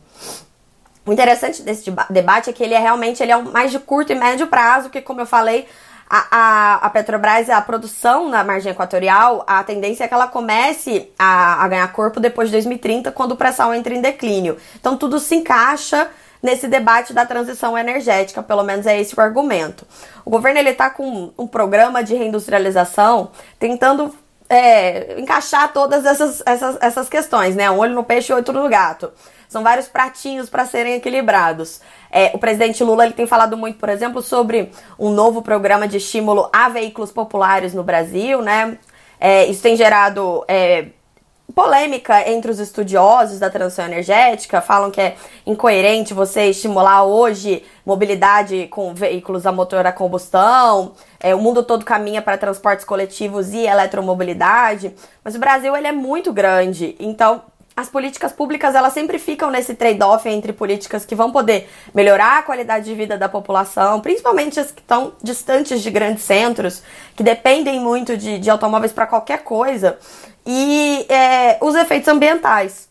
O 1.05 1.11
interessante 1.11 1.61
desse 1.61 1.91
debate 2.09 2.49
é 2.49 2.53
que 2.53 2.63
ele 2.63 2.73
é 2.73 2.79
realmente 2.79 3.21
ele 3.21 3.33
é 3.33 3.37
mais 3.37 3.71
de 3.71 3.79
curto 3.79 4.13
e 4.13 4.15
médio 4.15 4.47
prazo, 4.47 4.89
que, 4.89 5.01
como 5.01 5.19
eu 5.19 5.25
falei, 5.25 5.67
a, 6.09 6.27
a, 6.31 6.75
a, 6.75 6.89
Petrobras, 6.89 7.49
a 7.49 7.61
produção 7.61 8.29
na 8.29 8.43
margem 8.43 8.71
equatorial, 8.71 9.43
a 9.45 9.63
tendência 9.63 10.05
é 10.05 10.07
que 10.07 10.13
ela 10.13 10.27
comece 10.27 11.11
a, 11.19 11.63
a 11.63 11.67
ganhar 11.67 11.87
corpo 11.93 12.19
depois 12.19 12.49
de 12.49 12.53
2030, 12.53 13.11
quando 13.11 13.33
o 13.33 13.35
pré-sal 13.35 13.73
entra 13.73 13.93
em 13.93 14.01
declínio. 14.01 14.57
Então 14.79 14.97
tudo 14.97 15.19
se 15.19 15.35
encaixa 15.35 16.09
nesse 16.41 16.67
debate 16.67 17.13
da 17.13 17.25
transição 17.25 17.77
energética, 17.77 18.41
pelo 18.41 18.63
menos 18.63 18.87
é 18.87 18.99
esse 18.99 19.15
o 19.15 19.21
argumento. 19.21 19.85
O 20.25 20.29
governo 20.29 20.59
ele 20.59 20.69
está 20.69 20.89
com 20.89 21.31
um 21.37 21.45
programa 21.45 22.03
de 22.03 22.15
reindustrialização 22.15 23.31
tentando 23.59 24.13
é, 24.49 25.19
encaixar 25.19 25.71
todas 25.71 26.05
essas, 26.05 26.41
essas, 26.45 26.77
essas 26.81 27.07
questões, 27.07 27.55
né? 27.55 27.69
Um 27.69 27.77
olho 27.77 27.93
no 27.93 28.03
peixe 28.03 28.31
e 28.31 28.35
outro 28.35 28.53
no 28.53 28.67
gato. 28.67 29.11
São 29.49 29.63
vários 29.63 29.87
pratinhos 29.87 30.47
para 30.47 30.63
serem 30.63 30.93
equilibrados. 30.93 31.81
É, 32.11 32.31
o 32.35 32.37
presidente 32.37 32.83
Lula 32.83 33.03
ele 33.03 33.15
tem 33.15 33.25
falado 33.25 33.57
muito, 33.57 33.79
por 33.79 33.89
exemplo, 33.89 34.21
sobre 34.21 34.71
um 34.97 35.09
novo 35.09 35.41
programa 35.41 35.87
de 35.87 35.97
estímulo 35.97 36.47
a 36.53 36.69
veículos 36.69 37.11
populares 37.11 37.73
no 37.73 37.83
Brasil, 37.83 38.43
né? 38.43 38.77
É, 39.19 39.45
isso 39.47 39.63
tem 39.63 39.75
gerado 39.75 40.45
é, 40.47 40.89
polêmica 41.55 42.29
entre 42.29 42.51
os 42.51 42.59
estudiosos 42.59 43.39
da 43.39 43.49
transição 43.49 43.85
energética. 43.85 44.61
Falam 44.61 44.91
que 44.91 45.01
é 45.01 45.15
incoerente 45.47 46.13
você 46.13 46.45
estimular 46.51 47.03
hoje 47.03 47.65
mobilidade 47.83 48.67
com 48.67 48.93
veículos 48.93 49.47
a 49.47 49.51
motor 49.51 49.83
a 49.83 49.91
combustão. 49.91 50.93
É, 51.19 51.33
o 51.33 51.39
mundo 51.39 51.63
todo 51.63 51.83
caminha 51.83 52.21
para 52.21 52.37
transportes 52.37 52.85
coletivos 52.85 53.51
e 53.51 53.65
eletromobilidade. 53.65 54.95
Mas 55.23 55.33
o 55.33 55.39
Brasil 55.39 55.75
ele 55.75 55.87
é 55.87 55.91
muito 55.91 56.31
grande, 56.31 56.95
então 56.99 57.41
as 57.79 57.89
políticas 57.89 58.33
públicas 58.33 58.75
elas 58.75 58.91
sempre 58.91 59.17
ficam 59.17 59.49
nesse 59.49 59.73
trade-off 59.73 60.27
entre 60.27 60.51
políticas 60.51 61.05
que 61.05 61.15
vão 61.15 61.31
poder 61.31 61.69
melhorar 61.93 62.39
a 62.39 62.43
qualidade 62.43 62.85
de 62.85 62.93
vida 62.93 63.17
da 63.17 63.29
população, 63.29 64.01
principalmente 64.01 64.59
as 64.59 64.71
que 64.71 64.81
estão 64.81 65.13
distantes 65.23 65.81
de 65.81 65.89
grandes 65.89 66.23
centros, 66.23 66.83
que 67.15 67.23
dependem 67.23 67.79
muito 67.79 68.17
de, 68.17 68.37
de 68.37 68.49
automóveis 68.49 68.91
para 68.91 69.07
qualquer 69.07 69.43
coisa, 69.43 69.97
e 70.45 71.05
é, 71.07 71.57
os 71.61 71.73
efeitos 71.75 72.09
ambientais. 72.09 72.89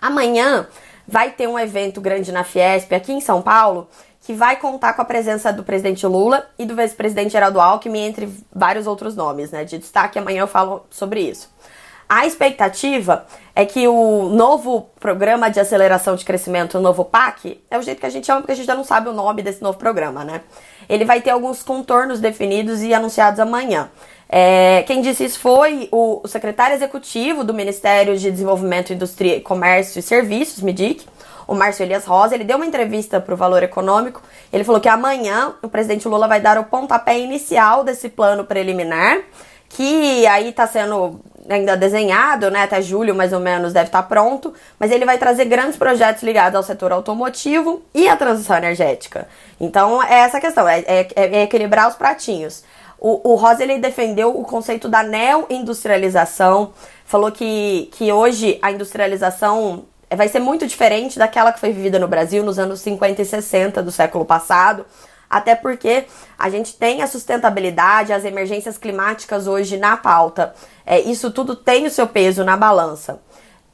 Amanhã 0.00 0.66
vai 1.06 1.30
ter 1.30 1.46
um 1.46 1.58
evento 1.58 2.00
grande 2.00 2.32
na 2.32 2.42
Fiesp 2.42 2.92
aqui 2.92 3.12
em 3.12 3.20
São 3.20 3.40
Paulo 3.40 3.88
que 4.24 4.34
vai 4.34 4.56
contar 4.56 4.92
com 4.94 5.02
a 5.02 5.04
presença 5.04 5.52
do 5.52 5.64
presidente 5.64 6.06
Lula 6.06 6.48
e 6.56 6.64
do 6.64 6.76
vice-presidente 6.76 7.32
Geraldo 7.32 7.60
Alckmin, 7.60 8.04
entre 8.04 8.32
vários 8.54 8.86
outros 8.86 9.16
nomes, 9.16 9.50
né? 9.50 9.64
De 9.64 9.78
destaque, 9.78 10.16
amanhã 10.16 10.42
eu 10.42 10.46
falo 10.46 10.86
sobre 10.90 11.20
isso. 11.20 11.50
A 12.14 12.26
expectativa 12.26 13.24
é 13.56 13.64
que 13.64 13.88
o 13.88 14.28
novo 14.28 14.90
programa 15.00 15.50
de 15.50 15.58
aceleração 15.58 16.14
de 16.14 16.26
crescimento, 16.26 16.76
o 16.76 16.80
novo 16.80 17.06
PAC, 17.06 17.58
é 17.70 17.78
o 17.78 17.82
jeito 17.82 18.00
que 18.00 18.04
a 18.04 18.10
gente 18.10 18.26
chama 18.26 18.42
porque 18.42 18.52
a 18.52 18.54
gente 18.54 18.66
já 18.66 18.74
não 18.74 18.84
sabe 18.84 19.08
o 19.08 19.14
nome 19.14 19.40
desse 19.40 19.62
novo 19.62 19.78
programa, 19.78 20.22
né? 20.22 20.42
Ele 20.90 21.06
vai 21.06 21.22
ter 21.22 21.30
alguns 21.30 21.62
contornos 21.62 22.20
definidos 22.20 22.82
e 22.82 22.92
anunciados 22.92 23.40
amanhã. 23.40 23.88
É, 24.28 24.84
quem 24.86 25.00
disse 25.00 25.24
isso 25.24 25.40
foi 25.40 25.88
o, 25.90 26.20
secretário 26.26 26.76
executivo 26.76 27.44
do 27.44 27.54
Ministério 27.54 28.14
de 28.18 28.30
Desenvolvimento, 28.30 28.92
Indústria, 28.92 29.40
Comércio 29.40 29.98
e 29.98 30.02
Serviços, 30.02 30.62
MIDIC, 30.62 31.06
o 31.48 31.54
Márcio 31.54 31.82
Elias 31.82 32.04
Rosa, 32.04 32.34
ele 32.34 32.44
deu 32.44 32.56
uma 32.56 32.66
entrevista 32.66 33.22
para 33.22 33.32
o 33.32 33.38
Valor 33.38 33.62
Econômico. 33.62 34.20
Ele 34.52 34.64
falou 34.64 34.82
que 34.82 34.88
amanhã 34.88 35.54
o 35.62 35.68
presidente 35.68 36.06
Lula 36.06 36.28
vai 36.28 36.42
dar 36.42 36.58
o 36.58 36.64
pontapé 36.64 37.18
inicial 37.18 37.82
desse 37.82 38.10
plano 38.10 38.44
preliminar, 38.44 39.18
que 39.70 40.26
aí 40.26 40.50
está 40.50 40.66
sendo 40.66 41.18
ainda 41.48 41.76
desenhado, 41.76 42.50
né? 42.50 42.62
Até 42.62 42.80
julho 42.80 43.14
mais 43.14 43.32
ou 43.32 43.40
menos 43.40 43.72
deve 43.72 43.86
estar 43.86 44.02
tá 44.02 44.08
pronto, 44.08 44.52
mas 44.78 44.90
ele 44.90 45.04
vai 45.04 45.18
trazer 45.18 45.44
grandes 45.46 45.76
projetos 45.76 46.22
ligados 46.22 46.56
ao 46.56 46.62
setor 46.62 46.92
automotivo 46.92 47.82
e 47.94 48.08
à 48.08 48.16
transição 48.16 48.56
energética. 48.56 49.28
Então 49.60 50.02
é 50.02 50.20
essa 50.20 50.40
questão, 50.40 50.68
é, 50.68 50.80
é, 50.80 51.08
é 51.16 51.42
equilibrar 51.42 51.88
os 51.88 51.94
pratinhos. 51.94 52.64
O, 52.98 53.32
o 53.32 53.34
Rosa 53.34 53.64
ele 53.64 53.78
defendeu 53.78 54.38
o 54.38 54.44
conceito 54.44 54.88
da 54.88 55.02
neo-industrialização, 55.02 56.72
falou 57.04 57.32
que, 57.32 57.90
que 57.92 58.12
hoje 58.12 58.58
a 58.62 58.70
industrialização 58.70 59.84
vai 60.14 60.28
ser 60.28 60.38
muito 60.38 60.66
diferente 60.66 61.18
daquela 61.18 61.52
que 61.52 61.58
foi 61.58 61.72
vivida 61.72 61.98
no 61.98 62.06
Brasil 62.06 62.44
nos 62.44 62.58
anos 62.58 62.80
50 62.80 63.22
e 63.22 63.24
60 63.24 63.82
do 63.82 63.90
século 63.90 64.24
passado, 64.24 64.86
até 65.32 65.54
porque 65.54 66.04
a 66.38 66.50
gente 66.50 66.76
tem 66.76 67.02
a 67.02 67.06
sustentabilidade, 67.06 68.12
as 68.12 68.24
emergências 68.24 68.76
climáticas 68.76 69.46
hoje 69.46 69.76
na 69.76 69.96
pauta. 69.96 70.54
É, 70.84 71.00
isso 71.00 71.30
tudo 71.30 71.56
tem 71.56 71.86
o 71.86 71.90
seu 71.90 72.06
peso 72.06 72.44
na 72.44 72.56
balança. 72.56 73.20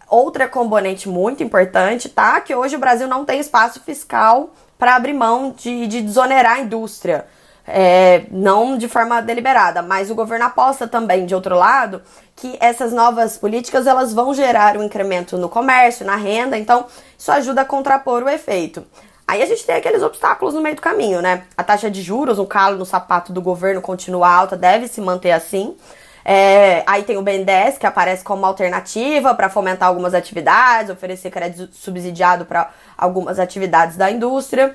Outra 0.08 0.48
componente 0.48 1.08
muito 1.08 1.42
importante, 1.42 2.08
tá? 2.08 2.40
Que 2.40 2.54
hoje 2.54 2.76
o 2.76 2.78
Brasil 2.78 3.08
não 3.08 3.24
tem 3.24 3.40
espaço 3.40 3.80
fiscal 3.80 4.50
para 4.78 4.94
abrir 4.94 5.12
mão 5.12 5.52
de, 5.56 5.86
de 5.86 6.00
desonerar 6.00 6.54
a 6.54 6.60
indústria 6.60 7.26
é, 7.68 8.24
não 8.30 8.78
de 8.78 8.88
forma 8.88 9.20
deliberada, 9.20 9.82
mas 9.82 10.10
o 10.10 10.14
governo 10.14 10.46
aposta 10.46 10.88
também, 10.88 11.26
de 11.26 11.34
outro 11.34 11.54
lado, 11.54 12.00
que 12.34 12.56
essas 12.60 12.92
novas 12.92 13.36
políticas 13.36 13.86
elas 13.86 14.14
vão 14.14 14.32
gerar 14.32 14.76
um 14.78 14.82
incremento 14.82 15.36
no 15.36 15.48
comércio, 15.48 16.06
na 16.06 16.16
renda, 16.16 16.56
então 16.56 16.86
isso 17.16 17.30
ajuda 17.30 17.60
a 17.60 17.66
contrapor 17.66 18.22
o 18.22 18.28
efeito. 18.28 18.84
Aí 19.28 19.42
a 19.42 19.46
gente 19.46 19.66
tem 19.66 19.76
aqueles 19.76 20.02
obstáculos 20.02 20.54
no 20.54 20.62
meio 20.62 20.74
do 20.74 20.80
caminho, 20.80 21.20
né? 21.20 21.44
A 21.54 21.62
taxa 21.62 21.90
de 21.90 22.00
juros, 22.00 22.38
um 22.38 22.46
calo 22.46 22.78
no 22.78 22.86
sapato 22.86 23.30
do 23.30 23.42
governo 23.42 23.82
continua 23.82 24.26
alta, 24.26 24.56
deve 24.56 24.88
se 24.88 25.02
manter 25.02 25.32
assim. 25.32 25.76
É, 26.24 26.82
aí 26.86 27.02
tem 27.02 27.18
o 27.18 27.22
BNDES, 27.22 27.76
que 27.76 27.86
aparece 27.86 28.24
como 28.24 28.46
alternativa 28.46 29.34
para 29.34 29.50
fomentar 29.50 29.86
algumas 29.86 30.14
atividades, 30.14 30.90
oferecer 30.90 31.30
crédito 31.30 31.68
subsidiado 31.74 32.46
para 32.46 32.70
algumas 32.96 33.38
atividades 33.38 33.98
da 33.98 34.10
indústria. 34.10 34.74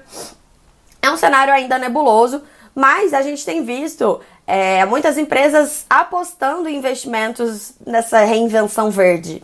É 1.02 1.10
um 1.10 1.18
cenário 1.18 1.52
ainda 1.52 1.80
nebuloso, 1.80 2.44
mas 2.76 3.12
a 3.12 3.24
gente 3.24 3.44
tem 3.44 3.64
visto 3.66 4.22
é, 4.46 4.86
muitas 4.86 5.18
empresas 5.18 5.84
apostando 5.90 6.70
em 6.70 6.78
investimentos 6.78 7.74
nessa 7.84 8.24
reinvenção 8.24 8.92
verde. 8.92 9.42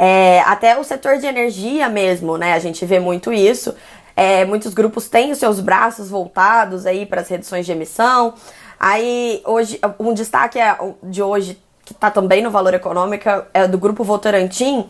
É, 0.00 0.42
até 0.46 0.78
o 0.78 0.84
setor 0.84 1.18
de 1.18 1.26
energia 1.26 1.88
mesmo, 1.88 2.38
né? 2.38 2.52
A 2.52 2.60
gente 2.60 2.86
vê 2.86 3.00
muito 3.00 3.32
isso. 3.32 3.74
É, 4.18 4.44
muitos 4.44 4.74
grupos 4.74 5.08
têm 5.08 5.30
os 5.30 5.38
seus 5.38 5.60
braços 5.60 6.10
voltados 6.10 6.86
aí 6.86 7.06
para 7.06 7.20
as 7.20 7.28
reduções 7.28 7.64
de 7.64 7.70
emissão. 7.70 8.34
Aí, 8.80 9.40
hoje, 9.46 9.80
um 9.96 10.12
destaque 10.12 10.58
é, 10.58 10.76
de 11.04 11.22
hoje, 11.22 11.56
que 11.84 11.92
está 11.92 12.10
também 12.10 12.42
no 12.42 12.50
Valor 12.50 12.74
Econômico, 12.74 13.28
é 13.54 13.68
do 13.68 13.78
Grupo 13.78 14.02
Votorantim, 14.02 14.88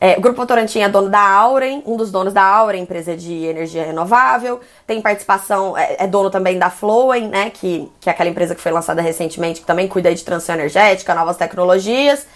é, 0.00 0.16
o 0.16 0.20
Grupo 0.22 0.38
Votorantim 0.38 0.78
é 0.80 0.88
dono 0.88 1.10
da 1.10 1.20
Auren, 1.20 1.82
um 1.84 1.94
dos 1.94 2.10
donos 2.10 2.32
da 2.32 2.42
Auren, 2.42 2.80
empresa 2.80 3.14
de 3.14 3.44
energia 3.44 3.84
renovável. 3.84 4.58
Tem 4.86 4.98
participação, 5.02 5.76
é, 5.76 5.96
é, 5.98 6.06
dono 6.06 6.30
também 6.30 6.58
da 6.58 6.70
Flowen, 6.70 7.28
né, 7.28 7.50
que, 7.50 7.86
que 8.00 8.08
é 8.08 8.12
aquela 8.12 8.30
empresa 8.30 8.54
que 8.54 8.62
foi 8.62 8.72
lançada 8.72 9.02
recentemente, 9.02 9.60
que 9.60 9.66
também 9.66 9.86
cuida 9.86 10.14
de 10.14 10.24
transição 10.24 10.54
energética, 10.54 11.14
novas 11.14 11.36
tecnologias. 11.36 12.26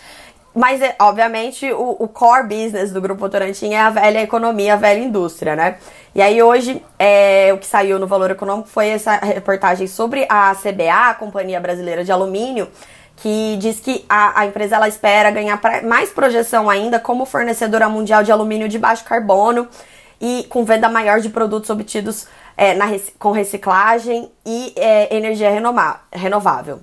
Mas, 0.55 0.81
é, 0.81 0.95
obviamente, 1.01 1.71
o, 1.73 1.97
o, 1.99 2.07
core 2.07 2.47
business 2.47 2.93
do 2.93 3.01
Grupo 3.01 3.21
Votorantim 3.21 3.73
é 3.73 3.81
a 3.81 3.91
velha 3.91 4.23
economia, 4.23 4.75
a 4.75 4.77
velha 4.77 5.01
indústria, 5.01 5.57
né? 5.57 5.79
E 6.15 6.23
aí, 6.23 6.41
hoje, 6.41 6.81
é, 6.97 7.53
o 7.53 7.59
que 7.59 7.67
saiu 7.67 7.99
no 7.99 8.07
Valor 8.07 8.31
Econômico 8.31 8.69
foi 8.69 8.89
essa 8.89 9.17
reportagem 9.17 9.89
sobre 9.89 10.25
a 10.29 10.55
CBA, 10.55 11.11
a 11.11 11.15
Companhia 11.15 11.59
Brasileira 11.59 12.05
de 12.05 12.13
Alumínio, 12.13 12.69
que 13.17 13.57
diz 13.59 13.81
que 13.81 14.05
a, 14.09 14.43
a 14.43 14.47
empresa 14.47 14.77
ela 14.77 14.87
espera 14.87 15.29
ganhar 15.33 15.61
pra, 15.61 15.83
mais 15.83 16.11
projeção 16.11 16.71
ainda 16.71 17.01
como 17.01 17.27
fornecedora 17.27 17.89
mundial 17.89 18.23
de 18.23 18.31
alumínio 18.31 18.69
de 18.69 18.79
baixo 18.79 19.05
carbono 19.05 19.67
e 20.21 20.47
com 20.49 20.65
venda 20.65 20.89
maior 20.89 21.21
de 21.21 21.31
produtos 21.31 21.69
obtidos 21.69 22.29
é, 22.57 22.75
na, 22.75 22.87
com 23.19 23.33
reciclagem 23.33 24.31
e 24.47 24.73
é, 24.77 25.17
energia 25.17 25.51
renovável. 26.13 26.81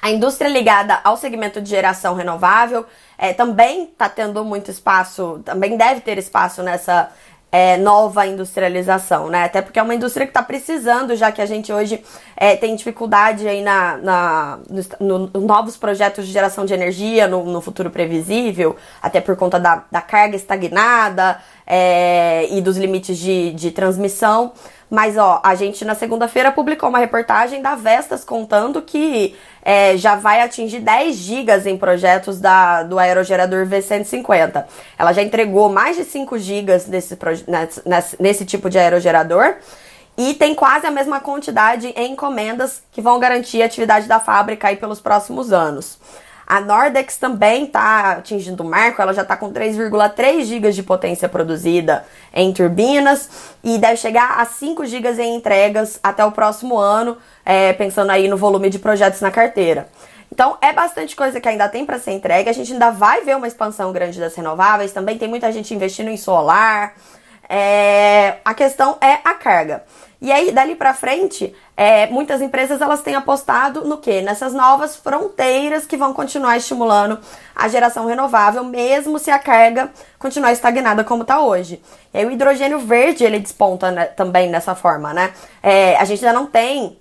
A 0.00 0.10
indústria 0.10 0.48
ligada 0.48 1.00
ao 1.02 1.16
segmento 1.16 1.60
de 1.60 1.68
geração 1.68 2.14
renovável 2.14 2.86
é, 3.16 3.32
também 3.32 3.84
está 3.84 4.08
tendo 4.08 4.44
muito 4.44 4.70
espaço, 4.70 5.40
também 5.44 5.76
deve 5.76 6.00
ter 6.00 6.18
espaço 6.18 6.62
nessa 6.62 7.10
é, 7.50 7.78
nova 7.78 8.26
industrialização, 8.26 9.28
né? 9.28 9.44
Até 9.44 9.62
porque 9.62 9.78
é 9.78 9.82
uma 9.82 9.94
indústria 9.94 10.26
que 10.26 10.30
está 10.30 10.42
precisando, 10.42 11.16
já 11.16 11.32
que 11.32 11.40
a 11.40 11.46
gente 11.46 11.72
hoje 11.72 12.02
é, 12.36 12.54
tem 12.56 12.76
dificuldade 12.76 13.48
aí 13.48 13.62
na, 13.62 13.96
na 13.96 14.58
no, 15.00 15.18
no, 15.18 15.40
novos 15.40 15.76
projetos 15.76 16.26
de 16.26 16.32
geração 16.32 16.66
de 16.66 16.74
energia 16.74 17.26
no, 17.26 17.44
no 17.44 17.60
futuro 17.60 17.90
previsível, 17.90 18.76
até 19.00 19.20
por 19.20 19.34
conta 19.34 19.58
da, 19.58 19.84
da 19.90 20.02
carga 20.02 20.36
estagnada 20.36 21.40
é, 21.66 22.46
e 22.50 22.60
dos 22.60 22.76
limites 22.76 23.16
de, 23.16 23.52
de 23.52 23.70
transmissão. 23.70 24.52
Mas, 24.90 25.18
ó, 25.18 25.40
a 25.44 25.54
gente 25.54 25.84
na 25.84 25.94
segunda-feira 25.94 26.50
publicou 26.50 26.88
uma 26.88 26.98
reportagem 26.98 27.60
da 27.60 27.74
Vestas 27.74 28.24
contando 28.24 28.80
que 28.80 29.36
é, 29.62 29.96
já 29.98 30.16
vai 30.16 30.40
atingir 30.40 30.80
10 30.80 31.14
gigas 31.14 31.66
em 31.66 31.76
projetos 31.76 32.40
da, 32.40 32.82
do 32.82 32.98
aerogerador 32.98 33.66
V150. 33.66 34.64
Ela 34.98 35.12
já 35.12 35.22
entregou 35.22 35.68
mais 35.68 35.96
de 35.96 36.04
5 36.04 36.38
gigas 36.38 36.86
nesse, 36.86 37.18
nesse, 37.84 38.22
nesse 38.22 38.44
tipo 38.46 38.70
de 38.70 38.78
aerogerador 38.78 39.56
e 40.16 40.34
tem 40.34 40.54
quase 40.54 40.86
a 40.86 40.90
mesma 40.90 41.20
quantidade 41.20 41.88
em 41.94 42.12
encomendas 42.12 42.82
que 42.90 43.00
vão 43.00 43.20
garantir 43.20 43.62
a 43.62 43.66
atividade 43.66 44.08
da 44.08 44.18
fábrica 44.18 44.68
aí 44.68 44.76
pelos 44.76 45.00
próximos 45.00 45.52
anos. 45.52 45.98
A 46.48 46.62
Nordex 46.62 47.18
também 47.18 47.64
está 47.64 48.12
atingindo 48.12 48.62
o 48.62 48.66
marco, 48.66 49.02
ela 49.02 49.12
já 49.12 49.20
está 49.20 49.36
com 49.36 49.52
3,3 49.52 50.44
GB 50.44 50.72
de 50.72 50.82
potência 50.82 51.28
produzida 51.28 52.06
em 52.32 52.54
turbinas 52.54 53.28
e 53.62 53.76
deve 53.76 53.98
chegar 53.98 54.40
a 54.40 54.46
5 54.46 54.86
GB 54.86 55.22
em 55.22 55.36
entregas 55.36 56.00
até 56.02 56.24
o 56.24 56.32
próximo 56.32 56.78
ano, 56.78 57.18
é, 57.44 57.74
pensando 57.74 58.10
aí 58.10 58.28
no 58.28 58.38
volume 58.38 58.70
de 58.70 58.78
projetos 58.78 59.20
na 59.20 59.30
carteira. 59.30 59.88
Então 60.32 60.56
é 60.62 60.72
bastante 60.72 61.14
coisa 61.14 61.38
que 61.38 61.46
ainda 61.46 61.68
tem 61.68 61.84
para 61.84 61.98
ser 61.98 62.12
entregue. 62.12 62.48
A 62.48 62.54
gente 62.54 62.72
ainda 62.72 62.90
vai 62.90 63.20
ver 63.20 63.36
uma 63.36 63.46
expansão 63.46 63.92
grande 63.92 64.18
das 64.18 64.34
renováveis. 64.34 64.90
Também 64.90 65.18
tem 65.18 65.28
muita 65.28 65.52
gente 65.52 65.74
investindo 65.74 66.08
em 66.08 66.16
solar. 66.16 66.94
É, 67.46 68.36
a 68.42 68.54
questão 68.54 68.96
é 69.02 69.18
a 69.22 69.34
carga. 69.34 69.84
E 70.20 70.32
aí, 70.32 70.50
dali 70.50 70.74
para 70.74 70.92
frente, 70.94 71.54
é, 71.80 72.08
muitas 72.08 72.42
empresas 72.42 72.80
elas 72.80 73.02
têm 73.02 73.14
apostado 73.14 73.84
no 73.84 73.98
que? 73.98 74.20
Nessas 74.20 74.52
novas 74.52 74.96
fronteiras 74.96 75.86
que 75.86 75.96
vão 75.96 76.12
continuar 76.12 76.56
estimulando 76.56 77.20
a 77.54 77.68
geração 77.68 78.04
renovável, 78.04 78.64
mesmo 78.64 79.16
se 79.16 79.30
a 79.30 79.38
carga 79.38 79.88
continuar 80.18 80.50
estagnada 80.50 81.04
como 81.04 81.22
está 81.22 81.40
hoje. 81.40 81.80
E 82.12 82.18
aí, 82.18 82.26
o 82.26 82.32
hidrogênio 82.32 82.80
verde 82.80 83.22
ele 83.22 83.38
desponta 83.38 83.92
né, 83.92 84.06
também 84.06 84.50
dessa 84.50 84.74
forma, 84.74 85.14
né? 85.14 85.32
É, 85.62 85.94
a 85.98 86.04
gente 86.04 86.26
ainda 86.26 86.36
não 86.36 86.46
tem 86.46 86.98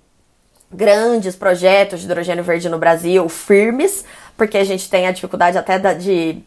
grandes 0.72 1.36
projetos 1.36 2.02
de 2.02 2.06
hidrogênio 2.06 2.44
verde 2.44 2.70
no 2.70 2.78
Brasil 2.78 3.28
firmes, 3.28 4.06
porque 4.38 4.60
a 4.60 4.64
gente 4.64 4.88
tem 4.92 5.08
a 5.08 5.12
dificuldade 5.12 5.58
até 5.58 5.80
da, 5.80 5.94
de 5.94 6.44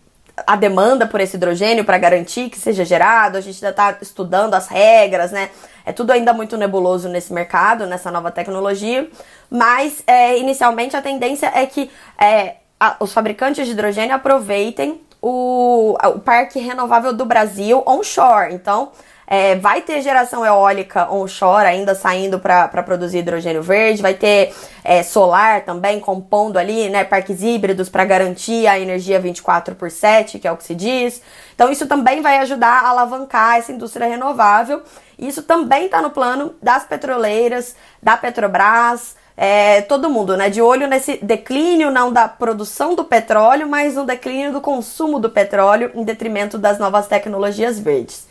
a 0.46 0.56
demanda 0.56 1.06
por 1.06 1.20
esse 1.20 1.36
hidrogênio 1.36 1.84
para 1.84 1.98
garantir 1.98 2.48
que 2.50 2.58
seja 2.58 2.84
gerado, 2.84 3.36
a 3.36 3.40
gente 3.40 3.56
ainda 3.56 3.70
está 3.70 3.98
estudando 4.00 4.54
as 4.54 4.68
regras, 4.68 5.30
né? 5.32 5.50
É 5.84 5.92
tudo 5.92 6.12
ainda 6.12 6.32
muito 6.32 6.56
nebuloso 6.56 7.08
nesse 7.08 7.32
mercado, 7.32 7.86
nessa 7.86 8.10
nova 8.10 8.30
tecnologia, 8.30 9.08
mas 9.50 10.02
é, 10.06 10.38
inicialmente 10.38 10.96
a 10.96 11.02
tendência 11.02 11.50
é 11.54 11.66
que 11.66 11.90
é, 12.18 12.56
a, 12.78 12.96
os 13.00 13.12
fabricantes 13.12 13.66
de 13.66 13.72
hidrogênio 13.72 14.14
aproveitem 14.14 15.00
o, 15.20 15.96
o 16.02 16.18
parque 16.20 16.58
renovável 16.58 17.12
do 17.12 17.24
Brasil 17.24 17.82
onshore. 17.86 18.54
Então, 18.54 18.92
é, 19.30 19.54
vai 19.54 19.80
ter 19.80 20.02
geração 20.02 20.44
eólica 20.44 21.08
onshore 21.08 21.64
ainda 21.64 21.94
saindo 21.94 22.40
para 22.40 22.82
produzir 22.82 23.18
hidrogênio 23.18 23.62
verde, 23.62 24.02
vai 24.02 24.14
ter 24.14 24.52
é, 24.82 25.04
solar 25.04 25.64
também 25.64 26.00
compondo 26.00 26.58
ali, 26.58 26.88
né, 26.88 27.04
parques 27.04 27.40
híbridos 27.40 27.88
para 27.88 28.04
garantir 28.04 28.66
a 28.66 28.80
energia 28.80 29.20
24 29.20 29.76
por 29.76 29.88
7, 29.88 30.40
que 30.40 30.48
é 30.48 30.52
o 30.52 30.56
que 30.56 30.64
se 30.64 30.74
diz. 30.74 31.22
Então 31.54 31.70
isso 31.70 31.86
também 31.86 32.20
vai 32.20 32.38
ajudar 32.38 32.80
a 32.80 32.88
alavancar 32.88 33.58
essa 33.58 33.70
indústria 33.70 34.08
renovável. 34.08 34.82
Isso 35.16 35.44
também 35.44 35.84
está 35.84 36.02
no 36.02 36.10
plano 36.10 36.56
das 36.60 36.82
petroleiras, 36.82 37.76
da 38.02 38.16
Petrobras, 38.16 39.14
é, 39.36 39.82
todo 39.82 40.10
mundo, 40.10 40.36
né? 40.36 40.50
De 40.50 40.60
olho 40.60 40.88
nesse 40.88 41.18
declínio 41.22 41.90
não 41.90 42.12
da 42.12 42.26
produção 42.26 42.96
do 42.96 43.04
petróleo, 43.04 43.68
mas 43.68 43.94
no 43.94 44.04
declínio 44.04 44.52
do 44.52 44.60
consumo 44.60 45.20
do 45.20 45.30
petróleo 45.30 45.92
em 45.94 46.02
detrimento 46.02 46.58
das 46.58 46.80
novas 46.80 47.06
tecnologias 47.06 47.78
verdes. 47.78 48.28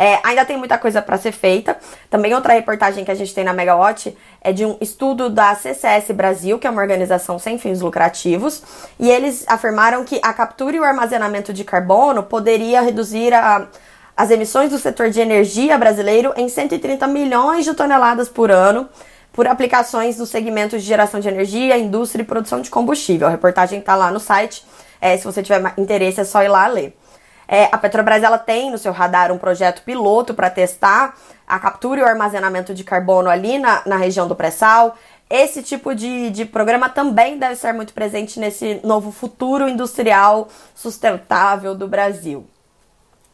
É, 0.00 0.18
ainda 0.24 0.46
tem 0.46 0.56
muita 0.56 0.78
coisa 0.78 1.02
para 1.02 1.18
ser 1.18 1.30
feita. 1.30 1.76
Também 2.08 2.32
outra 2.32 2.54
reportagem 2.54 3.04
que 3.04 3.10
a 3.10 3.14
gente 3.14 3.34
tem 3.34 3.44
na 3.44 3.52
Megawatt 3.52 4.16
é 4.40 4.50
de 4.50 4.64
um 4.64 4.78
estudo 4.80 5.28
da 5.28 5.54
CCS 5.54 6.10
Brasil, 6.12 6.58
que 6.58 6.66
é 6.66 6.70
uma 6.70 6.80
organização 6.80 7.38
sem 7.38 7.58
fins 7.58 7.82
lucrativos, 7.82 8.62
e 8.98 9.10
eles 9.10 9.44
afirmaram 9.46 10.02
que 10.02 10.18
a 10.22 10.32
captura 10.32 10.74
e 10.74 10.80
o 10.80 10.84
armazenamento 10.84 11.52
de 11.52 11.64
carbono 11.64 12.22
poderia 12.22 12.80
reduzir 12.80 13.34
a, 13.34 13.68
as 14.16 14.30
emissões 14.30 14.70
do 14.70 14.78
setor 14.78 15.10
de 15.10 15.20
energia 15.20 15.76
brasileiro 15.76 16.32
em 16.34 16.48
130 16.48 17.06
milhões 17.06 17.66
de 17.66 17.74
toneladas 17.74 18.26
por 18.26 18.50
ano 18.50 18.88
por 19.34 19.46
aplicações 19.46 20.16
nos 20.16 20.30
segmentos 20.30 20.80
de 20.80 20.88
geração 20.88 21.20
de 21.20 21.28
energia, 21.28 21.76
indústria 21.76 22.22
e 22.22 22.26
produção 22.26 22.62
de 22.62 22.70
combustível. 22.70 23.28
A 23.28 23.30
reportagem 23.30 23.80
está 23.80 23.94
lá 23.94 24.10
no 24.10 24.18
site. 24.18 24.64
É, 24.98 25.14
se 25.18 25.24
você 25.24 25.42
tiver 25.42 25.74
interesse, 25.76 26.22
é 26.22 26.24
só 26.24 26.42
ir 26.42 26.48
lá 26.48 26.66
ler. 26.68 26.96
É, 27.52 27.68
a 27.72 27.76
Petrobras 27.76 28.22
ela 28.22 28.38
tem 28.38 28.70
no 28.70 28.78
seu 28.78 28.92
radar 28.92 29.32
um 29.32 29.38
projeto 29.38 29.82
piloto 29.82 30.32
para 30.32 30.48
testar 30.48 31.16
a 31.44 31.58
captura 31.58 32.00
e 32.00 32.04
o 32.04 32.06
armazenamento 32.06 32.72
de 32.72 32.84
carbono 32.84 33.28
ali 33.28 33.58
na, 33.58 33.82
na 33.84 33.96
região 33.96 34.28
do 34.28 34.36
pré-sal. 34.36 34.96
Esse 35.28 35.60
tipo 35.60 35.92
de, 35.92 36.30
de 36.30 36.44
programa 36.44 36.88
também 36.88 37.38
deve 37.38 37.56
ser 37.56 37.72
muito 37.72 37.92
presente 37.92 38.38
nesse 38.38 38.80
novo 38.84 39.10
futuro 39.10 39.68
industrial 39.68 40.46
sustentável 40.76 41.74
do 41.74 41.88
Brasil. 41.88 42.46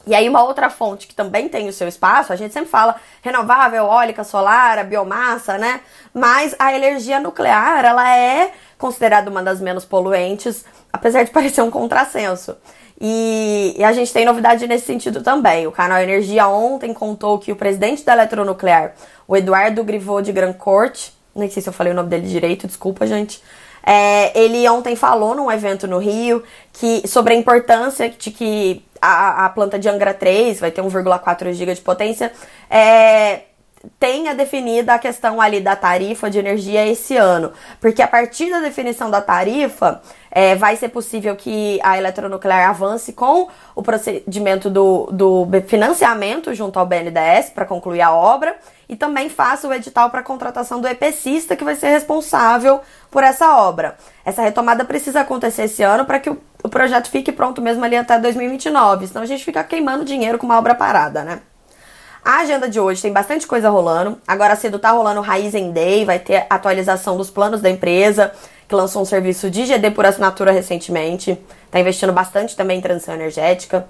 E 0.07 0.15
aí, 0.15 0.27
uma 0.29 0.43
outra 0.43 0.71
fonte 0.71 1.07
que 1.07 1.15
também 1.15 1.47
tem 1.49 1.69
o 1.69 1.73
seu 1.73 1.89
espaço, 1.89 2.33
a 2.33 2.37
gente 2.37 2.55
sempre 2.55 2.71
fala 2.71 2.97
renovável, 3.21 3.85
eólica, 3.85 4.25
solar, 4.25 4.83
biomassa, 4.85 5.59
né? 5.59 5.81
Mas 6.15 6.55
a 6.59 6.73
energia 6.73 7.21
nuclear, 7.21 7.85
ela 7.85 8.17
é 8.17 8.53
considerada 8.79 9.31
uma 9.31 9.43
das 9.43 9.61
menos 9.61 9.85
poluentes, 9.85 10.65
apesar 10.91 11.23
de 11.25 11.33
parecer 11.33 11.61
um 11.61 11.71
contrassenso. 11.71 12.57
E, 13.01 13.75
e, 13.77 13.85
a 13.85 13.93
gente 13.93 14.13
tem 14.13 14.25
novidade 14.25 14.67
nesse 14.67 14.87
sentido 14.87 15.23
também. 15.23 15.67
O 15.67 15.73
canal 15.73 16.01
Energia 16.01 16.49
ontem 16.49 16.95
contou 16.95 17.39
que 17.39 17.53
o 17.53 17.57
presidente 17.57 18.05
da 18.05 18.15
Eletronuclear, 18.15 18.95
o 19.29 19.37
Eduardo 19.37 19.85
Grivot 19.85 20.23
de 20.23 20.33
Grandcourt, 20.33 21.11
nem 21.35 21.51
sei 21.51 21.63
se 21.63 21.69
eu 21.69 21.73
falei 21.73 21.93
o 21.93 21.97
nome 21.97 22.09
dele 22.09 22.27
direito, 22.27 22.67
desculpa, 22.67 23.07
gente. 23.07 23.43
É, 23.85 24.37
ele 24.37 24.69
ontem 24.69 24.97
falou 24.97 25.35
num 25.35 25.53
evento 25.53 25.87
no 25.87 25.99
Rio 25.99 26.43
que 26.73 27.07
sobre 27.07 27.35
a 27.35 27.37
importância 27.37 28.09
de 28.09 28.33
que 28.33 28.85
a, 29.01 29.45
a 29.45 29.49
planta 29.49 29.79
de 29.79 29.89
Angra 29.89 30.13
3 30.13 30.59
vai 30.59 30.73
ter 30.73 30.83
1,4 30.83 31.53
GB 31.53 31.75
de 31.75 31.81
potência. 31.83 32.33
É, 32.69 33.43
tenha 33.99 34.35
definida 34.35 34.95
a 34.95 34.99
questão 34.99 35.41
ali 35.41 35.61
da 35.61 35.77
tarifa 35.77 36.31
de 36.31 36.39
energia 36.39 36.87
esse 36.87 37.17
ano. 37.17 37.53
Porque 37.81 38.03
a 38.03 38.09
partir 38.09 38.51
da 38.51 38.61
definição 38.61 39.11
da 39.11 39.21
tarifa, 39.21 40.01
é, 40.31 40.55
vai 40.55 40.77
ser 40.77 40.91
possível 40.91 41.35
que 41.35 41.81
a 41.83 41.97
eletronuclear 41.97 42.69
avance 42.69 43.13
com 43.13 43.49
o 43.75 43.83
procedimento 43.83 44.69
do, 44.69 45.09
do 45.11 45.49
financiamento 45.67 46.53
junto 46.53 46.79
ao 46.79 46.85
BNDES 46.85 47.51
para 47.55 47.65
concluir 47.65 48.03
a 48.03 48.13
obra 48.13 48.57
e 48.89 48.95
também 48.95 49.29
faça 49.29 49.67
o 49.67 49.73
edital 49.73 50.11
para 50.11 50.23
contratação 50.23 50.81
do 50.81 50.87
EPCista 50.87 51.57
que 51.57 51.65
vai 51.65 51.75
ser 51.75 51.89
responsável 51.89 52.81
por 53.11 53.25
essa 53.25 53.57
obra. 53.57 53.97
Essa 54.25 54.43
retomada 54.43 54.85
precisa 54.85 55.21
acontecer 55.21 55.63
esse 55.63 55.83
ano 55.83 56.05
para 56.05 56.21
que 56.21 56.29
o, 56.29 56.39
o 56.63 56.69
projeto 56.69 57.09
fique 57.11 57.33
pronto 57.33 57.63
mesmo 57.63 57.85
ali 57.85 57.97
até 57.97 58.19
2029, 58.19 59.07
senão 59.07 59.23
a 59.23 59.27
gente 59.27 59.45
fica 59.45 59.65
queimando 59.65 60.05
dinheiro 60.05 60.39
com 60.39 60.45
uma 60.45 60.59
obra 60.59 60.75
parada, 60.75 61.25
né? 61.25 61.41
A 62.29 62.39
agenda 62.39 62.69
de 62.69 62.81
hoje 62.81 63.01
tem 63.01 63.13
bastante 63.13 63.47
coisa 63.47 63.71
rolando. 63.71 64.19
Agora 64.27 64.57
cedo 64.57 64.81
tá 64.81 64.91
rolando 64.91 65.21
Raizen 65.21 65.71
Day, 65.71 66.05
vai 66.05 66.19
ter 66.19 66.45
atualização 66.51 67.17
dos 67.17 67.31
planos 67.31 67.61
da 67.61 67.71
empresa, 67.71 68.33
que 68.67 68.75
lançou 68.75 69.01
um 69.01 69.05
serviço 69.05 69.49
de 69.49 69.65
GD 69.65 69.93
por 69.93 70.05
assinatura 70.05 70.51
recentemente. 70.51 71.39
Tá 71.71 71.79
investindo 71.79 72.13
bastante 72.13 72.57
também 72.57 72.79
em 72.79 72.83
transição 72.83 73.15
energética. 73.15 73.87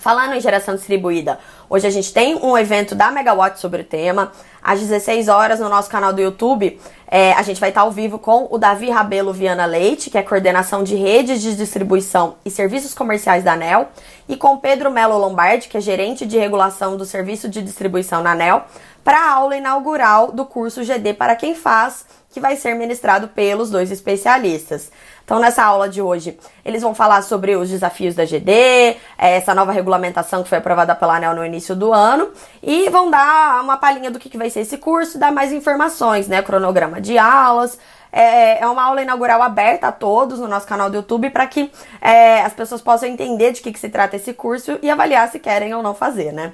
Falando 0.00 0.34
em 0.34 0.40
geração 0.40 0.74
distribuída, 0.74 1.38
hoje 1.68 1.86
a 1.86 1.90
gente 1.90 2.12
tem 2.12 2.34
um 2.36 2.56
evento 2.56 2.94
da 2.94 3.10
Megawatt 3.10 3.60
sobre 3.60 3.82
o 3.82 3.84
tema. 3.84 4.32
Às 4.62 4.80
16 4.80 5.28
horas 5.28 5.60
no 5.60 5.68
nosso 5.68 5.90
canal 5.90 6.12
do 6.12 6.20
YouTube, 6.20 6.80
é, 7.06 7.32
a 7.34 7.42
gente 7.42 7.60
vai 7.60 7.68
estar 7.68 7.82
ao 7.82 7.90
vivo 7.90 8.18
com 8.18 8.48
o 8.50 8.56
Davi 8.56 8.88
Rabelo 8.88 9.32
Viana 9.32 9.66
Leite, 9.66 10.08
que 10.08 10.16
é 10.16 10.22
coordenação 10.22 10.82
de 10.82 10.96
redes 10.96 11.42
de 11.42 11.54
distribuição 11.54 12.36
e 12.44 12.50
serviços 12.50 12.94
comerciais 12.94 13.44
da 13.44 13.52
ANEL, 13.52 13.90
e 14.28 14.36
com 14.36 14.56
Pedro 14.56 14.90
Melo 14.90 15.18
Lombardi, 15.18 15.68
que 15.68 15.76
é 15.76 15.80
gerente 15.80 16.24
de 16.24 16.38
regulação 16.38 16.96
do 16.96 17.04
serviço 17.04 17.48
de 17.48 17.60
distribuição 17.60 18.22
na 18.22 18.32
ANEL, 18.32 18.64
para 19.04 19.18
a 19.18 19.32
aula 19.32 19.56
inaugural 19.56 20.32
do 20.32 20.46
curso 20.46 20.82
GD 20.82 21.14
para 21.14 21.36
quem 21.36 21.54
faz 21.54 22.06
que 22.32 22.40
vai 22.40 22.56
ser 22.56 22.74
ministrado 22.74 23.28
pelos 23.28 23.70
dois 23.70 23.90
especialistas. 23.90 24.90
Então, 25.24 25.38
nessa 25.38 25.62
aula 25.62 25.88
de 25.88 26.02
hoje, 26.02 26.38
eles 26.64 26.82
vão 26.82 26.94
falar 26.94 27.22
sobre 27.22 27.54
os 27.54 27.70
desafios 27.70 28.14
da 28.14 28.24
GD, 28.24 28.50
é, 28.52 28.96
essa 29.36 29.54
nova 29.54 29.70
regulamentação 29.70 30.42
que 30.42 30.48
foi 30.48 30.58
aprovada 30.58 30.94
pela 30.94 31.16
ANEL 31.16 31.34
no 31.34 31.44
início 31.44 31.76
do 31.76 31.92
ano, 31.92 32.30
e 32.62 32.88
vão 32.90 33.10
dar 33.10 33.62
uma 33.62 33.76
palhinha 33.76 34.10
do 34.10 34.18
que 34.18 34.36
vai 34.36 34.50
ser 34.50 34.60
esse 34.60 34.78
curso, 34.78 35.18
dar 35.18 35.30
mais 35.30 35.52
informações, 35.52 36.26
né? 36.26 36.42
Cronograma 36.42 37.00
de 37.00 37.18
aulas. 37.18 37.78
É, 38.10 38.62
é 38.62 38.66
uma 38.66 38.82
aula 38.82 39.00
inaugural 39.00 39.40
aberta 39.40 39.88
a 39.88 39.92
todos 39.92 40.38
no 40.38 40.46
nosso 40.46 40.66
canal 40.66 40.90
do 40.90 40.96
YouTube 40.96 41.30
para 41.30 41.46
que 41.46 41.72
é, 41.98 42.42
as 42.42 42.52
pessoas 42.52 42.82
possam 42.82 43.08
entender 43.08 43.52
de 43.52 43.62
que, 43.62 43.72
que 43.72 43.78
se 43.78 43.88
trata 43.88 44.16
esse 44.16 44.34
curso 44.34 44.78
e 44.82 44.90
avaliar 44.90 45.30
se 45.30 45.38
querem 45.38 45.72
ou 45.72 45.82
não 45.82 45.94
fazer, 45.94 46.30
né? 46.30 46.52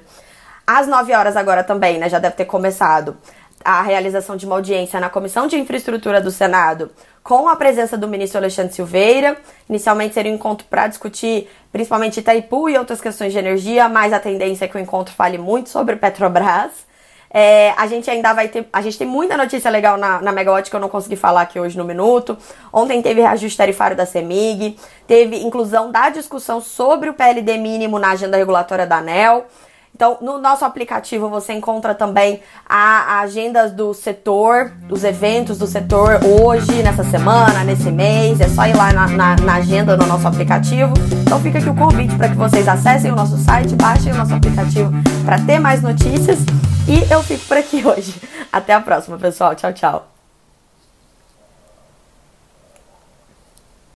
Às 0.65 0.87
9 0.87 1.13
horas 1.13 1.35
agora 1.35 1.63
também, 1.63 1.97
né? 1.97 2.07
Já 2.07 2.19
deve 2.19 2.35
ter 2.35 2.45
começado 2.45 3.17
a 3.63 3.81
realização 3.81 4.35
de 4.35 4.45
uma 4.45 4.55
audiência 4.55 4.99
na 4.99 5.09
Comissão 5.09 5.47
de 5.47 5.57
Infraestrutura 5.57 6.21
do 6.21 6.31
Senado 6.31 6.91
com 7.23 7.47
a 7.47 7.55
presença 7.55 7.97
do 7.97 8.07
ministro 8.07 8.39
Alexandre 8.39 8.73
Silveira. 8.73 9.37
Inicialmente 9.69 10.13
seria 10.13 10.31
um 10.31 10.35
encontro 10.35 10.65
para 10.69 10.87
discutir 10.87 11.49
principalmente 11.71 12.19
Itaipu 12.19 12.69
e 12.69 12.77
outras 12.77 13.01
questões 13.01 13.31
de 13.31 13.39
energia, 13.39 13.87
mas 13.87 14.13
a 14.13 14.19
tendência 14.19 14.65
é 14.65 14.67
que 14.67 14.77
o 14.77 14.79
encontro 14.79 15.13
fale 15.13 15.37
muito 15.37 15.69
sobre 15.69 15.95
Petrobras. 15.95 16.89
É, 17.31 17.71
a 17.77 17.85
gente 17.85 18.09
ainda 18.09 18.33
vai 18.33 18.47
ter. 18.47 18.67
A 18.73 18.81
gente 18.81 18.97
tem 18.97 19.05
muita 19.05 19.37
notícia 19.37 19.69
legal 19.69 19.97
na, 19.97 20.19
na 20.19 20.31
Megawatt 20.31 20.69
que 20.69 20.75
eu 20.75 20.79
não 20.79 20.89
consegui 20.89 21.15
falar 21.15 21.41
aqui 21.41 21.59
hoje 21.59 21.77
no 21.77 21.85
minuto. 21.85 22.35
Ontem 22.73 23.01
teve 23.01 23.21
reajuste 23.21 23.55
tarifário 23.55 23.95
da 23.95 24.05
CEMIG, 24.05 24.79
teve 25.05 25.37
inclusão 25.37 25.91
da 25.91 26.09
discussão 26.09 26.59
sobre 26.59 27.09
o 27.09 27.13
PLD 27.13 27.57
mínimo 27.57 27.99
na 27.99 28.11
agenda 28.11 28.35
regulatória 28.35 28.87
da 28.87 28.97
ANEL. 28.97 29.45
Então, 29.99 30.17
no 30.21 30.37
nosso 30.37 30.63
aplicativo 30.63 31.27
você 31.27 31.51
encontra 31.51 31.93
também 31.93 32.39
a, 32.65 33.17
a 33.17 33.19
agenda 33.19 33.67
do 33.67 33.93
setor, 33.93 34.71
os 34.89 35.03
eventos 35.03 35.57
do 35.57 35.67
setor 35.67 36.21
hoje, 36.23 36.81
nessa 36.81 37.03
semana, 37.03 37.65
nesse 37.65 37.91
mês. 37.91 38.39
É 38.39 38.47
só 38.47 38.65
ir 38.65 38.77
lá 38.77 38.93
na, 38.93 39.07
na, 39.09 39.35
na 39.35 39.55
agenda 39.55 39.97
no 39.97 40.07
nosso 40.07 40.25
aplicativo. 40.25 40.93
Então, 41.21 41.37
fica 41.41 41.57
aqui 41.57 41.69
o 41.69 41.75
convite 41.75 42.15
para 42.15 42.29
que 42.29 42.35
vocês 42.35 42.65
acessem 42.69 43.11
o 43.11 43.15
nosso 43.15 43.37
site, 43.39 43.75
baixem 43.75 44.13
o 44.13 44.15
nosso 44.15 44.33
aplicativo 44.33 44.89
para 45.25 45.37
ter 45.37 45.59
mais 45.59 45.81
notícias. 45.81 46.39
E 46.87 47.11
eu 47.11 47.21
fico 47.21 47.45
por 47.45 47.57
aqui 47.57 47.85
hoje. 47.85 48.15
Até 48.53 48.73
a 48.73 48.79
próxima, 48.79 49.17
pessoal. 49.17 49.53
Tchau, 49.53 49.73
tchau. 49.73 50.18